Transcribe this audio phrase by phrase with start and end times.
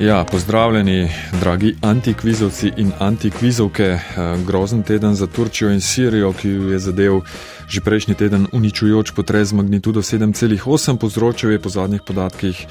[0.00, 1.10] Ja, pozdravljeni,
[1.40, 3.84] dragi antikvizovci in antikvizovke.
[3.84, 4.00] Eh,
[4.46, 7.20] grozen teden za Turčijo in Sirijo, ki jo je zadev
[7.68, 12.66] že prejšnji teden uničujoč potres magnitudo 7,8, povzročil je po zadnjih podatkih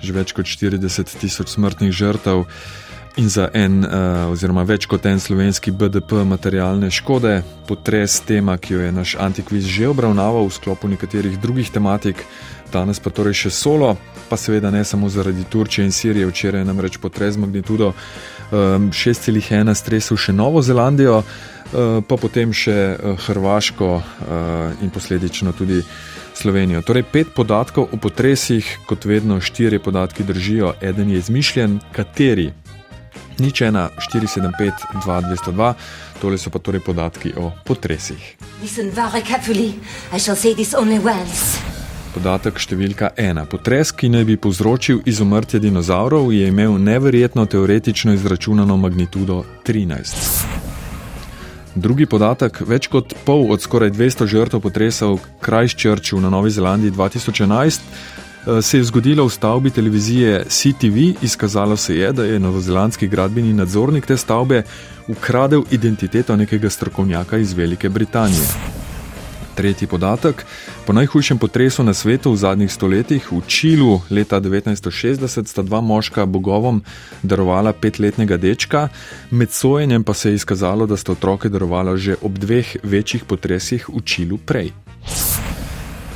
[0.00, 2.44] že več kot 40 tisoč smrtnih žrtev
[3.16, 7.42] in za en, uh, oziroma več kot en slovenski BDP materialne škode.
[7.68, 12.24] Potres, tema, ki jo je naš antikviz že obravnaval v sklopu nekaterih drugih tematik,
[12.72, 13.94] danes pa torej še solo,
[14.28, 19.74] pa seveda ne samo zaradi Turčije in Sirije, včeraj je namreč potres magnitudo um, 6,1
[19.74, 25.82] stresel še Novo Zelandijo, uh, pa potem še uh, Hrvaško uh, in posledično tudi.
[26.40, 26.80] Slovenijo.
[26.86, 32.46] Torej, pet podatkov o potresih, kot vedno, štiri podatki držijo, eden je izmišljen, kateri
[33.40, 35.74] nič 1, 475, 2, 202,
[36.20, 38.36] tole so pa torej podatki o potresih.
[42.14, 43.44] Podatek številka ena.
[43.46, 50.46] Potres, ki naj bi povzročil izumrtje dinozaurov, je imel neverjetno teoretično izračunano magnitudo 13.
[51.74, 56.90] Drugi podatek: več kot pol od skoraj 200 žrtev potresa v Krajščrču na Novi Zelandiji
[56.98, 57.86] 2011
[58.46, 63.52] Eh, se je zgodilo v stavbi televizije CTV, izkazalo se je, da je novozelandski gradbeni
[63.52, 64.62] nadzornik te stavbe
[65.08, 68.79] ukradel identiteto nekega strokovnjaka iz Velike Britanije.
[69.60, 70.46] Tretji podatek:
[70.86, 76.24] po najhujšem potresu na svetu v zadnjih stoletjih, v Čilu leta 1960, sta dva moška
[76.24, 76.80] bogovom
[77.20, 78.88] darovala petletnega dečka,
[79.30, 83.84] med sojenjem pa se je izkazalo, da sta otroke darovala že ob dveh večjih potresih
[83.92, 84.72] v Čilu prej.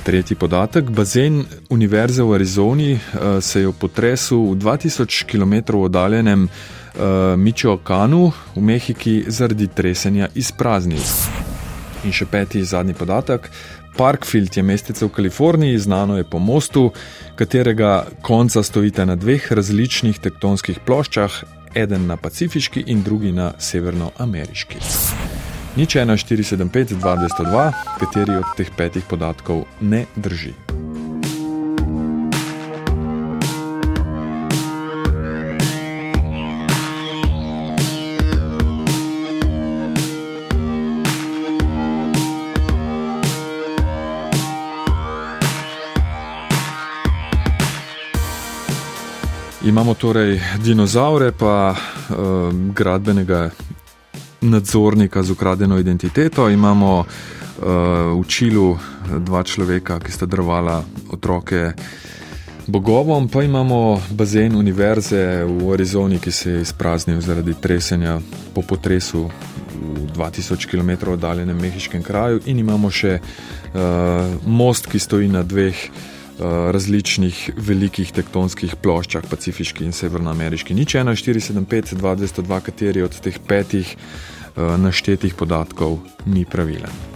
[0.08, 0.88] Tretji podatek.
[0.88, 8.32] Bazen Univerze v Arizoni uh, se je v potresu v 2000 km oddaljenem uh, Michoacanu
[8.56, 11.04] v Mehiki zaradi tresenja izpraznil.
[12.04, 13.48] In še peti zadnji podatek.
[13.96, 16.90] Parkfield je mestece v Kaliforniji, znano je po mostu,
[17.38, 21.38] katerega konca stojite na dveh različnih tektonskih ploščah,
[21.74, 24.82] eden na pacifiški in drugi na severnoameriški.
[25.78, 27.66] Nič 1, 4, 7, 5, 2, 202,
[28.02, 30.73] kateri od teh petih podatkov ne drži.
[49.64, 52.16] Imamo torej dinozaure, pa uh,
[52.52, 53.50] gradbenega
[54.40, 57.06] nadzornika z ukradeno identiteto, imamo uh,
[58.20, 58.76] v Čilu
[59.24, 60.84] dva človeka, ki sta drvala
[61.16, 61.72] otroke
[62.66, 68.20] bogovom, pa imamo bazen univerze v Arizoni, ki se je izpraznil zaradi tresenja
[68.54, 69.30] po potresu
[69.80, 73.80] v 2000 km oddaljenem mehiškem kraju, in imamo še uh,
[74.44, 75.88] most, ki stoji na dveh.
[76.38, 80.74] Različnih velikih tektonskih ploščah, pacifiški in severnoameriški.
[80.74, 83.94] Nič 1, 4, 7, 5, 2, 202, kateri od teh petih
[84.54, 85.98] Eh, naštetih podatkov
[86.30, 87.13] ni pravilen.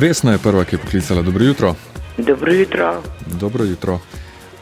[0.00, 1.22] Vesna je prva, ki je poklicala.
[1.22, 1.74] Dobro jutro.
[2.18, 3.02] Dobro jutro.
[3.40, 3.98] Dobro jutro.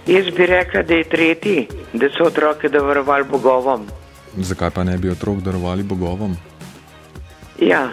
[0.07, 3.87] Jaz bi rekla, da je tretji, da so otroke darovali bogovom.
[4.37, 6.37] Zakaj pa ne bi otrok darovali bogovom?
[7.61, 7.91] Ja.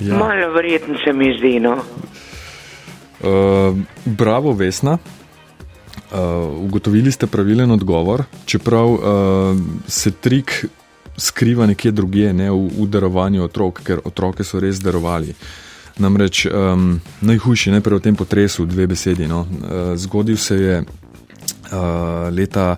[0.00, 0.18] ja.
[0.18, 1.60] Malo verjetno se mi zdi.
[1.60, 1.72] No?
[1.72, 1.80] Uh,
[4.04, 4.98] bravo, Vesna.
[6.12, 6.18] Uh,
[6.64, 9.00] ugotovili ste pravilen odgovor, čeprav uh,
[9.86, 10.66] se trik
[11.20, 15.34] skriva nekje drugje, ne v, v darovanju otrok, ker otroke so res darovali.
[16.00, 19.28] Namreč um, najhujši, najprej v tem potresu, dve besedi.
[19.28, 19.44] No.
[19.44, 22.76] Uh, zgodil se je uh, leta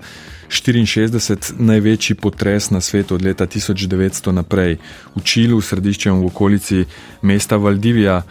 [0.52, 4.76] 1964, največji potres na svetu od leta 1900 naprej,
[5.16, 6.84] v Čilu, središčem v okolici
[7.22, 8.22] mesta Valdivija.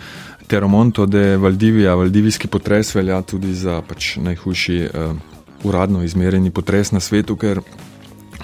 [0.48, 5.16] Teromonto de Valdivija, Valdivijski potres velja tudi za pač, najhujši uh,
[5.64, 7.62] uradno izmerjeni potres na svetu, ker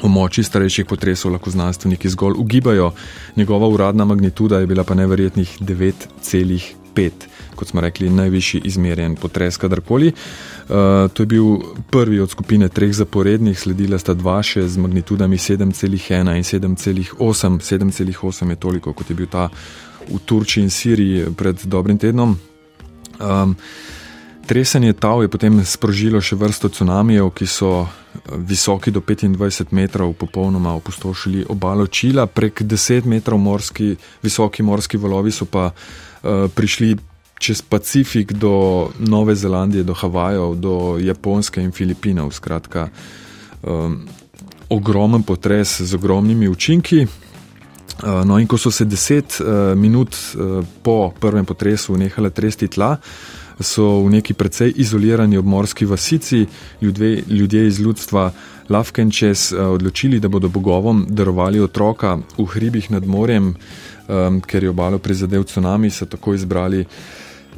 [0.01, 2.91] O moči starejših potresov lahko znanstveniki zgolj ugibajo.
[3.35, 7.11] Njegova uradna magnituda je bila pa neverjetnih 9,5,
[7.55, 10.07] kot smo rekli, najvišji izmerjen potres kadarkoli.
[10.07, 11.45] Uh, to je bil
[11.89, 17.59] prvi od skupine treh zaporednih, sledila sta dva še z magnitudami 7,1 in 7,8.
[17.59, 19.49] 7,8 je toliko, kot je bil ta
[20.07, 22.37] v Turčiji in Siriji pred dobrim tednom.
[23.19, 23.55] Um,
[24.47, 27.87] Tresenje tav je potem sprožilo še vrsto cunamijev, ki so
[28.35, 35.31] visoki do 25 metrov, popolnoma opustošili obalo Čila, prek 10 metrov morski, visoki morski valovi
[35.31, 36.95] so pa uh, prišli
[37.39, 42.31] čez Pacifik do Nove Zelandije, do Havajev, do Japonske in Filipinov.
[42.31, 42.89] Skratka,
[43.63, 44.07] um,
[44.69, 47.05] ogromen potres z ogromnimi učinki.
[48.03, 52.67] Uh, no, in ko so se deset uh, minut uh, po prvem potresu nehale tresti
[52.67, 52.97] tla,
[53.59, 56.45] so v neki precej izolirani obmorski vasici
[56.81, 58.31] ljudje, ljudje iz ljudstva
[58.69, 63.55] Lavkenčes uh, odločili, da bodo bogovom darovali otroka v hribih nad morjem,
[64.07, 66.85] um, ker je obalo prizadel tsunami, so tako izbrali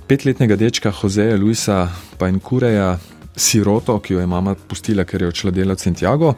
[0.07, 2.97] petletnega dečka Joseja Luisa Painkureja,
[3.35, 6.33] siroto, ki jo je mama pustila, ker je odšla delati v Santiago,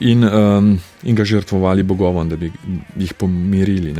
[0.00, 2.52] in, um, in ga žrtvovali bogovom, da bi
[2.96, 3.94] jih pomirili.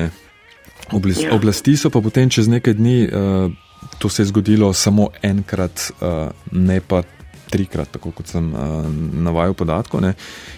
[0.93, 1.35] Oblasti, ja.
[1.35, 3.53] oblasti so pa potem čez nekaj dni, uh,
[3.99, 7.03] to se je zgodilo samo enkrat, uh, ne pa
[7.51, 8.87] trikrat, tako kot sem uh,
[9.23, 10.01] navajal podatkov.
[10.01, 10.15] Ne.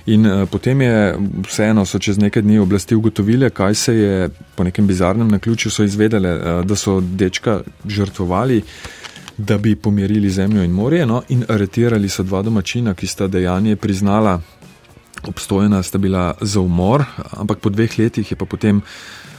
[0.06, 1.16] In uh, potem je
[1.48, 6.36] vseeno, so čez nekaj dni oblasti ugotovile, kaj se je po nekem bizarnem naključju izvedele,
[6.36, 8.62] uh, da so dečka žrtvovali.
[9.38, 13.76] Da bi pomirili zemljo in morje, no, in aretirali so dva domačina, ki sta dejanje
[13.76, 14.36] priznala,
[15.24, 18.82] obstojena sta bila za umor, ampak po dveh letih je pa potem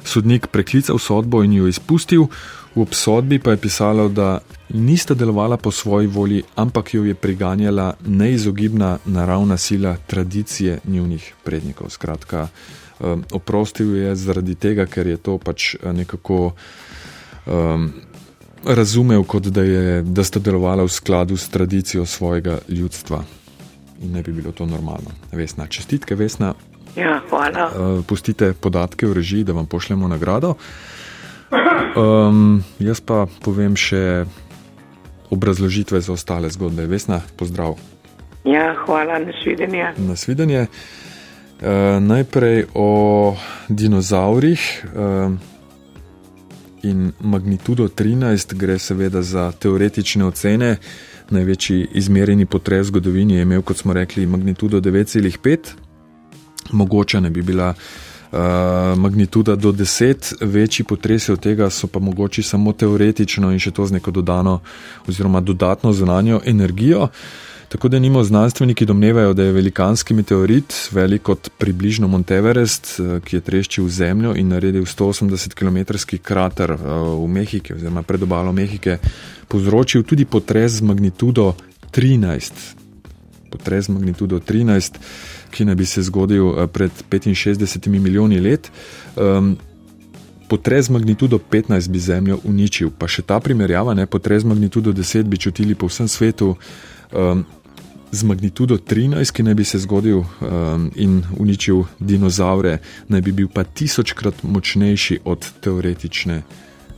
[0.04, 2.28] sodnik preklical sodbo in jo izpustil.
[2.76, 4.40] V obsodbi pa je pisalo, da
[4.74, 11.90] nista delovala po svoji volji, ampak jo je priganjala neizogibna naravna sila tradicije njihovih prednikov.
[11.90, 12.48] Skratka,
[13.00, 16.52] um, oprostil je zaradi tega, ker je to pač uh, nekako
[17.46, 17.92] um,
[18.66, 23.24] razumel, kot da, je, da sta delovala v skladu s tradicijo svojega ljudstva
[24.04, 25.12] in ne bi bilo to normalno.
[25.32, 26.54] Vesna, čestitke, vesna.
[26.96, 27.70] Ja, hvala.
[27.74, 30.56] Uh, pustite podatke v režiji, da vam pošljemo nagrado.
[31.98, 34.26] Um, jaz pa povem še
[35.34, 36.86] obrazložitve za ostale zgodbe.
[36.90, 37.78] Vesna, pozdrav.
[38.46, 39.94] Ja, hvala, nasvidenje.
[39.98, 40.68] Nasvidenje.
[41.64, 42.90] Uh, najprej o
[43.70, 44.62] dinozaurih
[44.94, 45.32] uh,
[46.84, 50.76] in magnitudo 13 gre seveda za teoretične ocene.
[51.30, 55.93] Največji izmerjeni potres v zgodovini je imel, kot smo rekli, magnitudo 9,5.
[56.72, 57.74] Mogoče ne bi bila
[58.34, 58.40] uh,
[58.98, 63.86] magnituda do 10, večji potresi od tega so pa mogoče samo teoretično in še to
[63.86, 64.60] z neko dodano
[65.08, 67.10] oziroma dodatno zunanjo energijo.
[67.74, 73.36] Tako da nimo znanstveniki domnevajo, da je velikanski meteorit, velik kot približno Monteverest, eh, ki
[73.36, 76.78] je treščil v zemljo in naredil 180 km krater eh,
[77.18, 79.00] v Mehiki oziroma pred obalo Mehike,
[79.48, 81.56] povzročil tudi potres z magnitudo
[81.92, 82.54] 13.
[83.50, 85.02] Potres z magnitudo 13
[85.54, 88.72] ki naj bi se zgodil eh, pred 65 milijoni let.
[89.16, 89.56] Um,
[90.48, 95.40] Potres magnitudo 15 bi Zemljo uničil, pa še ta primerjava, ne, potres magnitudo 10 bi
[95.40, 96.52] čutili po vsem svetu,
[97.10, 97.46] um,
[98.14, 102.78] z magnitudo 13, ki naj bi se zgodil um, in uničil dinozaure,
[103.10, 106.44] naj bi bil pa tisočkrat močnejši od teoretične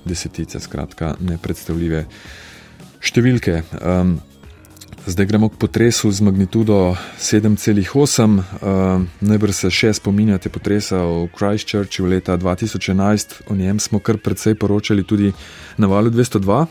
[0.05, 2.03] desetice, skratka, nepredstavljive
[2.99, 3.61] številke.
[3.79, 4.17] Um,
[5.07, 7.85] Zdaj gremo k potresu z magnitudo 7,8.
[8.25, 8.41] Uh,
[9.21, 15.05] najbrž se še spominjate potresa v Christchurchu leta 2011, o njem smo kar precej poročali
[15.05, 15.29] tudi
[15.77, 16.65] na valu 202.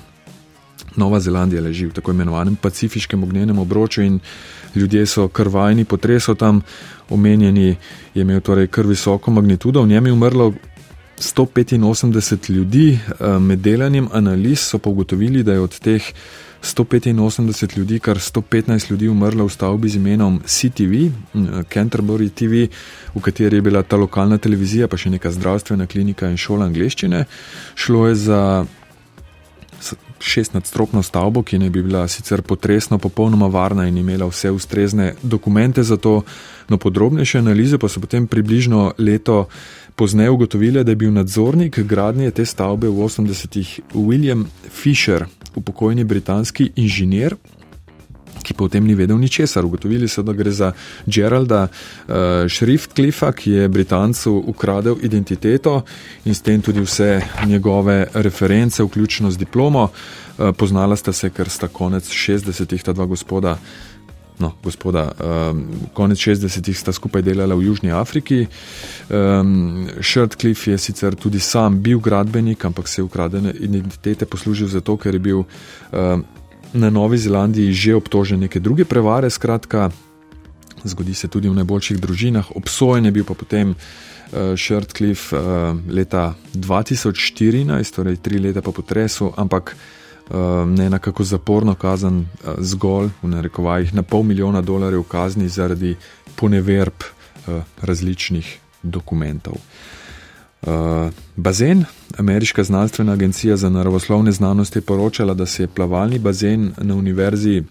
[0.98, 4.18] Nova Zelandija leži v tako imenovanem pacifiškem ognjenem obroču in
[4.74, 6.62] ljudje so krvajni potresov tam,
[7.14, 7.76] omenjeni
[8.14, 10.52] je imel torej kar visoko magnitudo, v njem je umrlo
[11.18, 12.98] 185 ljudi,
[13.40, 16.02] med delanjem analiz so pa ugotovili, da je od teh
[16.64, 21.10] 185 ljudi, kar 115 ljudi umrlo v stavbi z imenom CTV,
[21.74, 22.66] Canterbury TV,
[23.14, 27.24] v kateri je bila ta lokalna televizija, pa še neka zdravstvena klinika in šola angleščine.
[27.74, 28.40] Šlo je za
[30.20, 35.82] šestnadstropno stavbo, ki naj bi bila sicer potresno popolnoma varna in imela vse ustrezne dokumente
[35.82, 36.22] za to,
[36.68, 39.46] no podrobnejše analize pa so potem približno leto
[39.94, 46.70] pozneje ugotovile, da je bil nadzornik gradnje te stavbe v 80-ih William Fisher, upokojeni britanski
[46.76, 47.36] inženir,
[48.44, 49.64] ki pa o tem ni vedel ničesar.
[49.64, 50.72] Ugotovili so, da gre za
[51.06, 52.14] Geralda uh,
[52.48, 55.82] Shriftcliffa, ki je Britancu ukradel identiteto
[56.24, 59.88] in s tem tudi vse njegove reference, vključno z diplomo.
[59.88, 63.58] Uh, poznala sta se, ker sta konec 60-ih ta dva gospoda.
[64.38, 65.12] No, gospoda,
[65.50, 65.62] um,
[65.94, 68.46] konec 60-ih sta skupaj delala v Južni Afriki.
[69.06, 74.96] Um, Shirtcliffe je sicer tudi sam bil gradbenik, ampak se je ukradene identitete poslužil zato,
[74.96, 76.24] ker je bil um,
[76.74, 79.30] na Novi Zelandiji že obtožen neke druge prevare.
[79.30, 79.90] Skratka,
[80.84, 82.50] zgodi se tudi v najboljših družinah.
[82.54, 89.32] Obsojen je bil pa potem uh, Shirtcliffe uh, leta 2014, torej tri leta po potresu,
[89.36, 89.76] ampak
[90.64, 92.24] ne na kako zaporno kazen,
[92.58, 95.96] zgolj v narekovajih na pol milijona dolarjev kazni zaradi
[96.40, 97.04] poneverb
[97.84, 98.48] različnih
[98.82, 99.60] dokumentov.
[101.36, 101.84] Bazen,
[102.18, 107.62] ameriška znanstvena agencija za naravoslovne znanosti, je poročala, da se je plavalni bazen na univerzi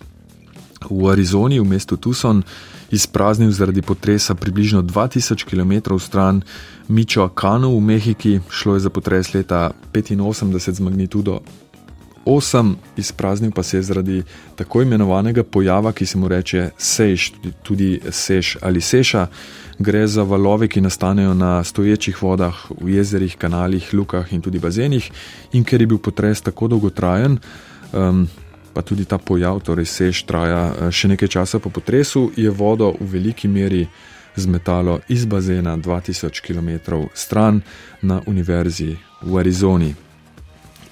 [0.90, 2.44] v Arizoni, v mestu Tucson,
[2.92, 6.42] izpraznil zaradi potresa približno 2000 km stran
[6.88, 8.40] Michoacanu v Mehiki.
[8.50, 11.40] Šlo je za potres leta 85 z magnitudo
[12.26, 14.24] 8, izpraznil pa se je zaradi
[14.56, 17.34] tako imenovanega pojava, ki se mu reče seš,
[17.64, 19.28] tudi seš ali seša.
[19.80, 25.12] Gre za valove, ki nastanejo na stoječih vodah, v jezerih, kanalih, lukah in tudi bazenih.
[25.54, 27.40] In ker je bil potres tako dolgotrajen,
[27.94, 28.28] um,
[28.74, 32.94] pa tudi ta pojav, torej sež, traja eh, še nekaj časa po potresu, je vodo
[33.00, 33.88] v veliki meri
[34.36, 36.70] zmetalo iz bazena 2000 km
[37.14, 37.62] stran
[38.02, 39.94] na univerzi v Arizoni.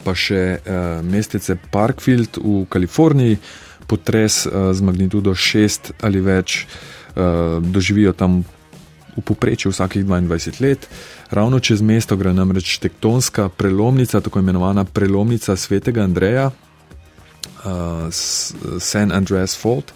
[0.03, 3.37] Pa še uh, mestece Parkfield v Kaliforniji,
[3.85, 8.41] potres uh, z magnitudo 6 ali več, uh, doživijo tam
[9.17, 10.87] v povprečju vsakih 22 let.
[11.31, 18.07] Ravno čez mesto gre namreč tektonska prelomnica, tako imenovana prelomnica svetega Andreja, uh,
[18.79, 19.93] San Andreas Fault,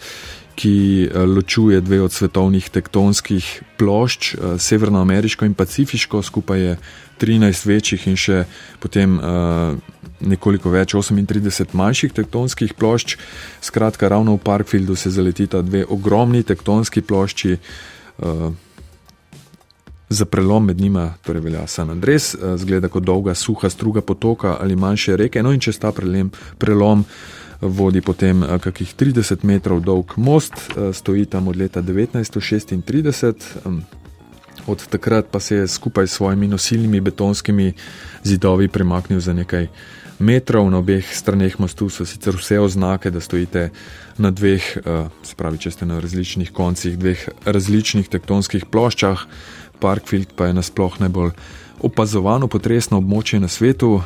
[0.56, 6.78] ki uh, ločuje dve od svetovnih tektonskih plošč, uh, severnoameriško in pacifiško, skupaj je
[7.20, 8.44] 13 večjih in še
[8.80, 9.76] potem uh,
[10.20, 13.16] nekoliko več, 38 manjših tektonskih plošč.
[13.60, 17.56] Skratka, ravno v Parkfieldu se zaletita dve ogromni tektonski plošči.
[18.16, 18.52] Uh,
[20.08, 24.76] Za prelom med njima torej velja San Andres, zgleda kot dolga, suha struga potoka ali
[24.76, 25.42] manjše reke.
[25.42, 27.02] No, in če sta prelem, prelom,
[27.60, 33.34] vodi potem eh, kakih 30 metrov dolg most, eh, stoji tam od leta 1936.
[34.66, 37.72] Od takrat pa se je skupaj s svojimi nosilnimi betonskimi
[38.22, 39.68] zidovi premaknil za nekaj
[40.18, 40.70] metrov.
[40.70, 43.70] Na obeh straneh mostu so sicer vse oznake, da stojite
[44.18, 49.26] na dveh, eh, se pravi, če ste na različnih koncih, dveh različnih tektonskih ploščah.
[49.80, 51.30] Parkfield pa je nasploh najbolj
[51.86, 54.00] opazovano potresno območje na svetu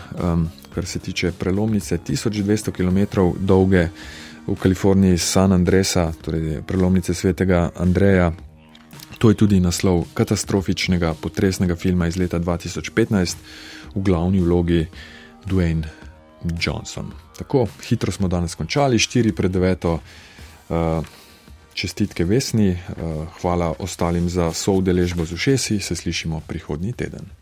[0.75, 3.89] kar se tiče prelomnice 1200 km dolge
[4.47, 8.33] v Kaliforniji San Andresa, torej prelomnice svetega Andreja.
[9.19, 13.37] To je tudi naslov katastrofičnega potresnega filma iz leta 2015
[13.95, 14.87] v glavni vlogi
[15.47, 15.85] Dwayne
[16.61, 17.12] Johnson.
[17.39, 19.99] Tako hitro smo danes končali, 4 pred 9.
[20.69, 21.05] Uh,
[21.81, 27.40] čestitke Vesni, uh, hvala ostalim za soudeležbo z ušesi, se slišimo prihodnji teden.